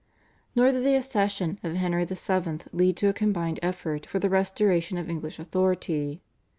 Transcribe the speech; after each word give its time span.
Nor 0.55 0.71
did 0.71 0.83
the 0.83 0.95
accession 0.95 1.59
of 1.61 1.75
Henry 1.75 2.05
VII. 2.05 2.57
lead 2.73 2.97
to 2.97 3.09
a 3.09 3.13
combined 3.13 3.59
effort 3.61 4.07
for 4.07 4.17
the 4.17 4.29
restoration 4.31 4.97
of 4.97 5.11
English 5.11 5.37
authority. 5.37 6.23